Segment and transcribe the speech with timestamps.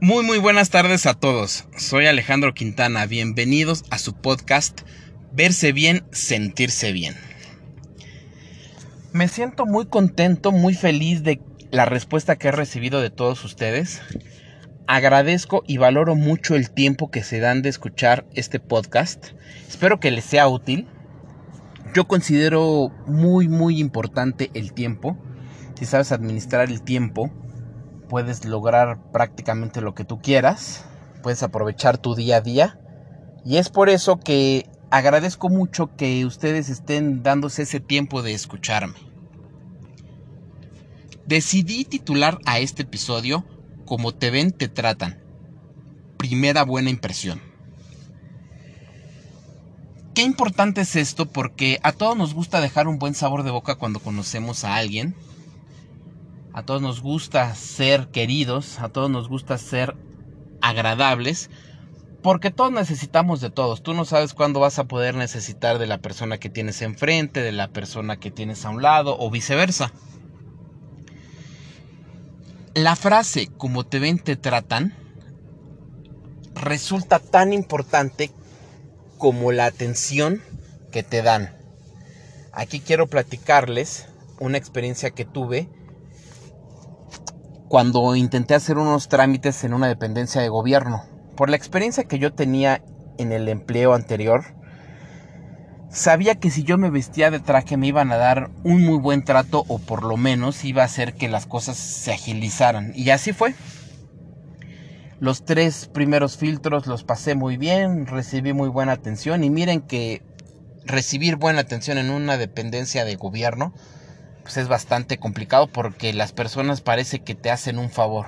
[0.00, 1.64] Muy muy buenas tardes a todos.
[1.76, 3.04] Soy Alejandro Quintana.
[3.06, 4.82] Bienvenidos a su podcast
[5.32, 7.16] Verse bien, sentirse bien.
[9.12, 11.40] Me siento muy contento, muy feliz de
[11.72, 14.00] la respuesta que he recibido de todos ustedes.
[14.86, 19.30] Agradezco y valoro mucho el tiempo que se dan de escuchar este podcast.
[19.66, 20.86] Espero que les sea útil.
[21.92, 25.18] Yo considero muy muy importante el tiempo.
[25.76, 27.32] Si sabes administrar el tiempo,
[28.08, 30.84] puedes lograr prácticamente lo que tú quieras,
[31.22, 32.78] puedes aprovechar tu día a día
[33.44, 38.96] y es por eso que agradezco mucho que ustedes estén dándose ese tiempo de escucharme.
[41.26, 43.44] Decidí titular a este episodio
[43.84, 45.22] Como te ven, te tratan.
[46.16, 47.40] Primera buena impresión.
[50.14, 53.76] Qué importante es esto porque a todos nos gusta dejar un buen sabor de boca
[53.76, 55.14] cuando conocemos a alguien
[56.58, 59.94] a todos nos gusta ser queridos, a todos nos gusta ser
[60.60, 61.50] agradables,
[62.20, 63.84] porque todos necesitamos de todos.
[63.84, 67.52] Tú no sabes cuándo vas a poder necesitar de la persona que tienes enfrente, de
[67.52, 69.92] la persona que tienes a un lado o viceversa.
[72.74, 74.96] La frase como te ven te tratan
[76.56, 78.32] resulta tan importante
[79.16, 80.42] como la atención
[80.90, 81.56] que te dan.
[82.52, 84.08] Aquí quiero platicarles
[84.40, 85.68] una experiencia que tuve
[87.68, 91.04] cuando intenté hacer unos trámites en una dependencia de gobierno.
[91.36, 92.82] Por la experiencia que yo tenía
[93.18, 94.54] en el empleo anterior,
[95.90, 99.22] sabía que si yo me vestía de traje me iban a dar un muy buen
[99.22, 102.92] trato o por lo menos iba a hacer que las cosas se agilizaran.
[102.94, 103.54] Y así fue.
[105.20, 110.22] Los tres primeros filtros los pasé muy bien, recibí muy buena atención y miren que
[110.84, 113.74] recibir buena atención en una dependencia de gobierno
[114.48, 118.24] pues es bastante complicado porque las personas parece que te hacen un favor.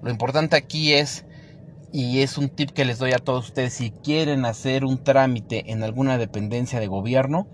[0.00, 1.24] Lo importante aquí es,
[1.92, 5.72] y es un tip que les doy a todos ustedes, si quieren hacer un trámite
[5.72, 7.48] en alguna dependencia de gobierno,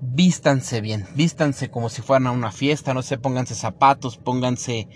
[0.00, 4.88] vístanse bien, vístanse como si fueran a una fiesta, no sé, pónganse zapatos, pónganse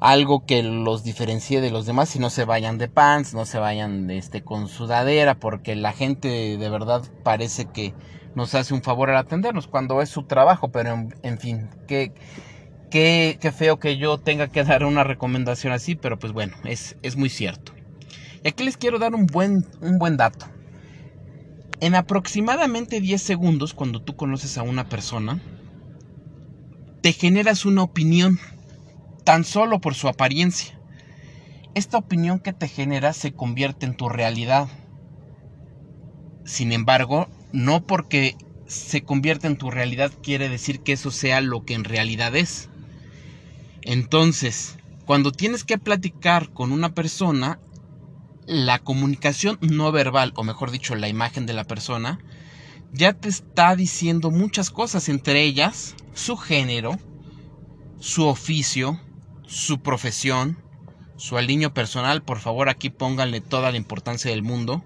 [0.00, 3.58] algo que los diferencie de los demás y no se vayan de pants, no se
[3.58, 7.92] vayan este con sudadera, porque la gente de verdad parece que
[8.34, 12.12] nos hace un favor al atendernos cuando es su trabajo, pero en, fin, qué,
[12.90, 16.96] qué, qué, feo que yo tenga que dar una recomendación así, pero pues bueno, es,
[17.02, 17.72] es muy cierto.
[18.44, 20.46] Y aquí les quiero dar un buen, un buen dato.
[21.80, 25.40] En aproximadamente 10 segundos, cuando tú conoces a una persona,
[27.02, 28.38] te generas una opinión
[29.24, 30.78] tan solo por su apariencia.
[31.74, 34.68] Esta opinión que te genera se convierte en tu realidad.
[36.44, 38.36] Sin embargo, no porque
[38.66, 42.68] se convierta en tu realidad quiere decir que eso sea lo que en realidad es.
[43.82, 44.76] Entonces,
[45.06, 47.58] cuando tienes que platicar con una persona,
[48.46, 52.18] la comunicación no verbal, o mejor dicho, la imagen de la persona,
[52.92, 56.98] ya te está diciendo muchas cosas, entre ellas su género,
[58.00, 59.00] su oficio,
[59.46, 60.58] su profesión,
[61.16, 64.84] su aliño personal, por favor aquí pónganle toda la importancia del mundo,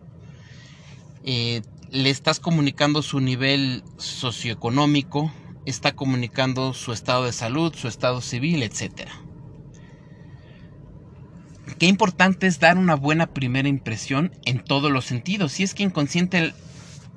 [1.24, 5.30] eh, le estás comunicando su nivel socioeconómico,
[5.66, 9.10] está comunicando su estado de salud, su estado civil, etc.
[11.78, 15.52] Qué importante es dar una buena primera impresión en todos los sentidos.
[15.52, 16.54] Si es que inconsciente,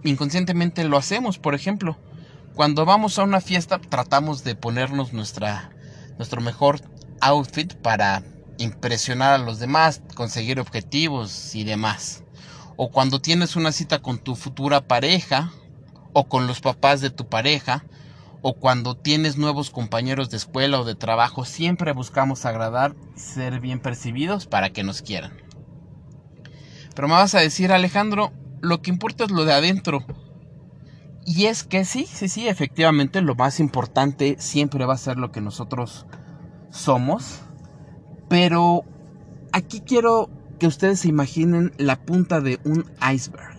[0.03, 1.97] inconscientemente lo hacemos, por ejemplo,
[2.53, 5.69] cuando vamos a una fiesta tratamos de ponernos nuestra,
[6.17, 6.81] nuestro mejor
[7.21, 8.23] outfit para
[8.57, 12.25] impresionar a los demás, conseguir objetivos y demás
[12.77, 15.51] o cuando tienes una cita con tu futura pareja
[16.13, 17.85] o con los papás de tu pareja
[18.41, 23.79] o cuando tienes nuevos compañeros de escuela o de trabajo, siempre buscamos agradar ser bien
[23.79, 25.33] percibidos para que nos quieran.
[26.95, 28.31] Pero me vas a decir, Alejandro,
[28.61, 30.05] lo que importa es lo de adentro.
[31.25, 35.31] Y es que sí, sí, sí, efectivamente lo más importante siempre va a ser lo
[35.31, 36.05] que nosotros
[36.69, 37.41] somos.
[38.29, 38.83] Pero
[39.51, 40.29] aquí quiero
[40.59, 43.55] que ustedes se imaginen la punta de un iceberg.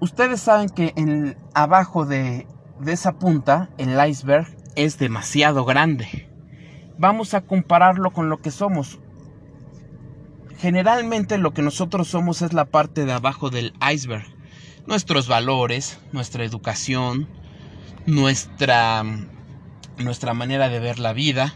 [0.00, 2.46] Ustedes saben que en, abajo de,
[2.80, 4.46] de esa punta el iceberg
[4.76, 6.28] es demasiado grande.
[6.98, 8.98] Vamos a compararlo con lo que somos.
[10.58, 14.26] Generalmente lo que nosotros somos es la parte de abajo del iceberg.
[14.86, 17.28] Nuestros valores, nuestra educación,
[18.06, 19.02] nuestra,
[19.98, 21.54] nuestra manera de ver la vida.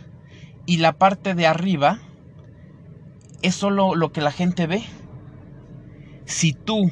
[0.67, 2.01] Y la parte de arriba
[3.43, 4.83] es solo lo que la gente ve.
[6.25, 6.91] Si tú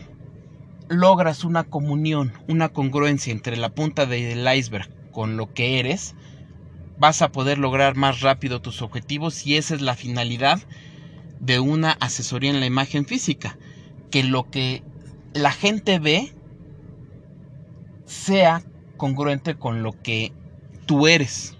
[0.88, 6.14] logras una comunión, una congruencia entre la punta del iceberg con lo que eres,
[6.98, 10.60] vas a poder lograr más rápido tus objetivos y esa es la finalidad
[11.40, 13.58] de una asesoría en la imagen física.
[14.10, 14.82] Que lo que
[15.34, 16.32] la gente ve
[18.06, 18.62] sea
[18.96, 20.32] congruente con lo que
[20.86, 21.56] tú eres.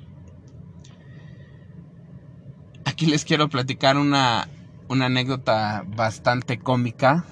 [2.85, 4.49] Aquí les quiero platicar una,
[4.89, 7.25] una anécdota bastante cómica.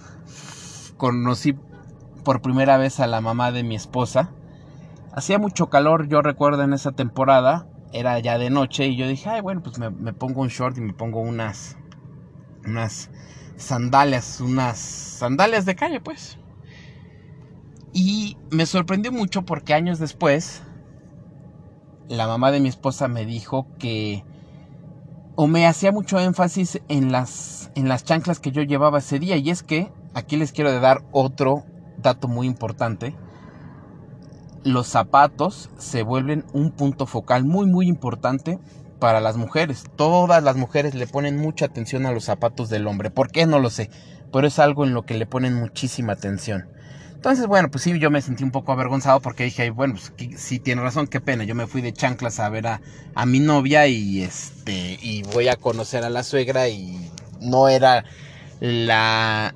[0.96, 1.56] Conocí
[2.24, 4.30] por primera vez a la mamá de mi esposa.
[5.12, 9.28] Hacía mucho calor, yo recuerdo en esa temporada, era ya de noche y yo dije,
[9.30, 11.76] ay bueno, pues me, me pongo un short y me pongo unas,
[12.66, 13.10] unas
[13.56, 16.38] sandalias, unas sandalias de calle pues.
[17.92, 20.62] Y me sorprendió mucho porque años después,
[22.08, 24.24] la mamá de mi esposa me dijo que,
[25.36, 29.36] o me hacía mucho énfasis en las, en las chanclas que yo llevaba ese día.
[29.36, 31.64] Y es que, aquí les quiero dar otro
[31.98, 33.14] dato muy importante.
[34.62, 38.58] Los zapatos se vuelven un punto focal muy muy importante
[38.98, 39.84] para las mujeres.
[39.96, 43.10] Todas las mujeres le ponen mucha atención a los zapatos del hombre.
[43.10, 43.46] ¿Por qué?
[43.46, 43.90] No lo sé.
[44.32, 46.68] Pero es algo en lo que le ponen muchísima atención.
[47.24, 50.58] Entonces, bueno, pues sí, yo me sentí un poco avergonzado porque dije, bueno, pues sí
[50.58, 51.44] tiene razón, qué pena.
[51.44, 52.82] Yo me fui de chanclas a ver a,
[53.14, 57.10] a mi novia y este y voy a conocer a la suegra y
[57.40, 58.04] no era
[58.60, 59.54] la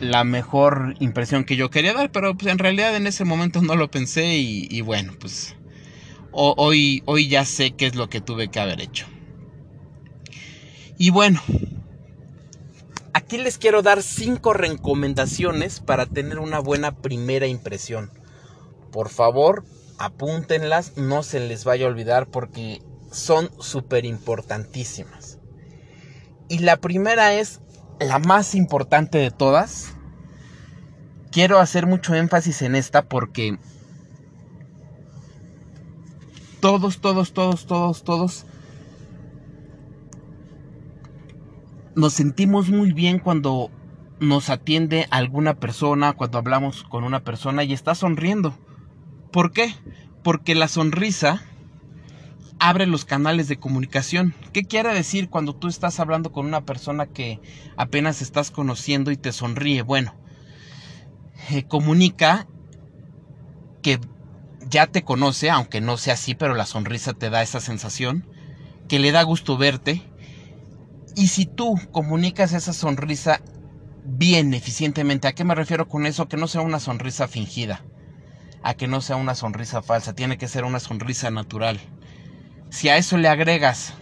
[0.00, 3.76] la mejor impresión que yo quería dar, pero pues en realidad en ese momento no
[3.76, 5.54] lo pensé y, bueno, pues
[6.30, 9.04] hoy, hoy ya sé qué es lo que tuve que haber hecho.
[10.96, 11.42] Y bueno,
[13.32, 18.10] Aquí les quiero dar cinco recomendaciones para tener una buena primera impresión.
[18.90, 19.64] Por favor,
[19.96, 25.38] apúntenlas, no se les vaya a olvidar porque son súper importantísimas.
[26.50, 27.62] Y la primera es
[28.00, 29.94] la más importante de todas.
[31.30, 33.56] Quiero hacer mucho énfasis en esta porque
[36.60, 38.44] todos, todos, todos, todos, todos
[41.94, 43.70] nos sentimos muy bien cuando
[44.20, 48.56] nos atiende alguna persona, cuando hablamos con una persona y está sonriendo.
[49.30, 49.74] ¿Por qué?
[50.22, 51.42] Porque la sonrisa
[52.58, 54.34] abre los canales de comunicación.
[54.52, 57.40] ¿Qué quiere decir cuando tú estás hablando con una persona que
[57.76, 59.82] apenas estás conociendo y te sonríe?
[59.82, 60.14] Bueno,
[61.50, 62.46] eh, comunica
[63.82, 63.98] que
[64.68, 68.28] ya te conoce, aunque no sea así, pero la sonrisa te da esa sensación,
[68.88, 70.02] que le da gusto verte,
[71.14, 73.40] y si tú comunicas esa sonrisa
[74.04, 76.28] bien, eficientemente, ¿a qué me refiero con eso?
[76.28, 77.84] Que no sea una sonrisa fingida,
[78.62, 81.80] a que no sea una sonrisa falsa, tiene que ser una sonrisa natural.
[82.70, 83.94] Si a eso le agregas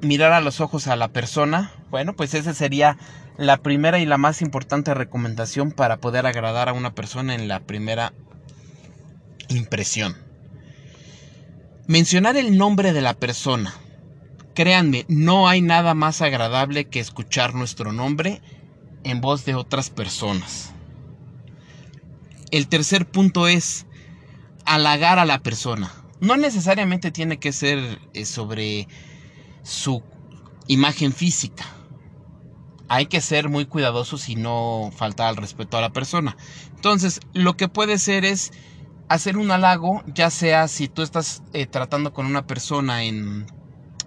[0.00, 2.96] mirar a los ojos a la persona, bueno, pues esa sería
[3.36, 7.60] la primera y la más importante recomendación para poder agradar a una persona en la
[7.60, 8.12] primera
[9.48, 10.16] impresión.
[11.86, 13.74] Mencionar el nombre de la persona
[14.54, 18.42] Créanme, no hay nada más agradable que escuchar nuestro nombre
[19.04, 20.72] en voz de otras personas.
[22.50, 23.86] El tercer punto es
[24.64, 25.92] halagar a la persona.
[26.20, 28.88] No necesariamente tiene que ser eh, sobre
[29.62, 30.02] su
[30.66, 31.64] imagen física.
[32.88, 36.36] Hay que ser muy cuidadosos y no faltar al respeto a la persona.
[36.74, 38.52] Entonces, lo que puede ser es
[39.08, 43.46] hacer un halago, ya sea si tú estás eh, tratando con una persona en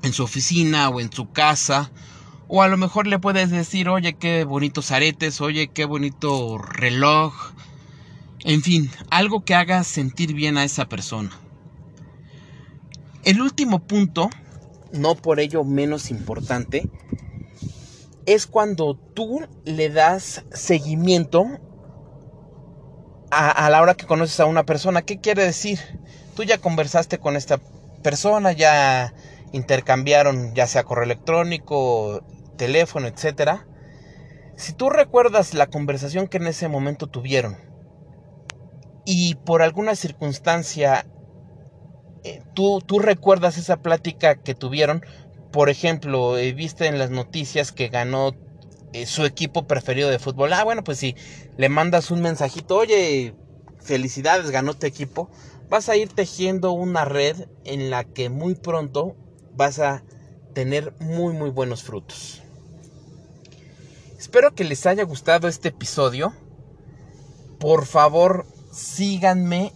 [0.03, 1.89] en su oficina o en su casa.
[2.47, 7.33] O a lo mejor le puedes decir, oye, qué bonitos aretes, oye, qué bonito reloj.
[8.43, 11.31] En fin, algo que haga sentir bien a esa persona.
[13.23, 14.29] El último punto,
[14.91, 16.89] no por ello menos importante,
[18.25, 21.45] es cuando tú le das seguimiento
[23.31, 25.01] a, a, la hora que conoces a una persona.
[25.01, 25.79] ¿Qué quiere decir?
[26.35, 27.59] Tú ya conversaste con esta
[28.03, 29.13] persona, ya
[29.53, 32.25] intercambiaron ya sea correo electrónico,
[32.57, 33.65] teléfono, etcétera.
[34.57, 37.57] Si tú recuerdas la conversación que en ese momento tuvieron
[39.05, 41.05] y por alguna circunstancia
[42.23, 45.05] eh, tú, tú, recuerdas esa plática que tuvieron,
[45.51, 48.33] por ejemplo, eh, viste en las noticias que ganó
[48.93, 50.53] eh, su equipo preferido de fútbol.
[50.53, 51.15] Ah, bueno, pues si
[51.57, 53.35] le mandas un mensajito, oye,
[53.79, 55.29] felicidades, ganó tu equipo,
[55.69, 59.17] vas a ir tejiendo una red en la que muy pronto
[59.55, 60.03] vas a
[60.53, 62.41] tener muy muy buenos frutos.
[64.17, 66.33] Espero que les haya gustado este episodio.
[67.59, 69.73] Por favor, síganme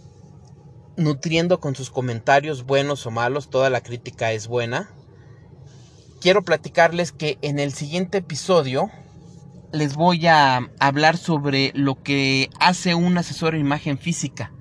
[0.96, 3.50] nutriendo con sus comentarios buenos o malos.
[3.50, 4.90] Toda la crítica es buena.
[6.20, 8.90] Quiero platicarles que en el siguiente episodio
[9.72, 14.52] les voy a hablar sobre lo que hace un asesor de imagen física.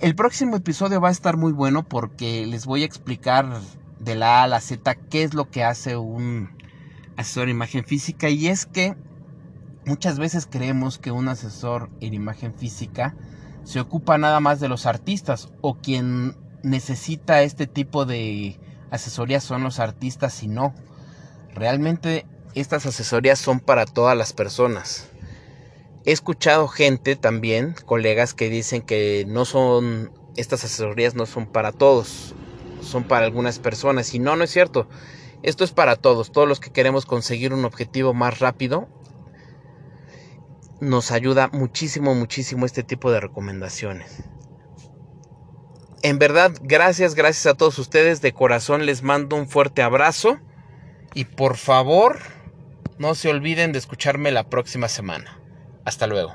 [0.00, 3.60] El próximo episodio va a estar muy bueno porque les voy a explicar
[3.98, 6.50] de la A a la Z qué es lo que hace un
[7.16, 8.94] asesor de imagen física y es que
[9.86, 13.16] muchas veces creemos que un asesor en imagen física
[13.64, 18.56] se ocupa nada más de los artistas o quien necesita este tipo de
[18.92, 20.74] asesorías son los artistas y no.
[21.56, 22.24] Realmente
[22.54, 25.08] estas asesorías son para todas las personas.
[26.08, 31.70] He escuchado gente también, colegas que dicen que no son estas asesorías no son para
[31.70, 32.34] todos,
[32.80, 34.88] son para algunas personas y no, no es cierto.
[35.42, 38.88] Esto es para todos, todos los que queremos conseguir un objetivo más rápido.
[40.80, 44.22] Nos ayuda muchísimo, muchísimo este tipo de recomendaciones.
[46.00, 48.22] En verdad, gracias, gracias a todos ustedes.
[48.22, 50.38] De corazón les mando un fuerte abrazo.
[51.12, 52.18] Y por favor,
[52.96, 55.37] no se olviden de escucharme la próxima semana.
[55.88, 56.34] Hasta luego.